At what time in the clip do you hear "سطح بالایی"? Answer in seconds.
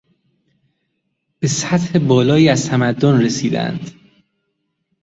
1.47-2.49